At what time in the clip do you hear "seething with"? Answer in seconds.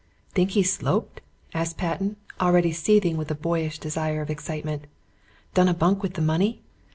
2.71-3.39